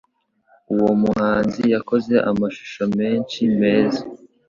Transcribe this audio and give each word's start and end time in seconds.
Uwo 0.73 0.91
muhanzi 1.01 1.61
yakoze 1.73 2.13
amashusho 2.31 2.83
menshi 2.97 3.39
meza. 3.59 4.01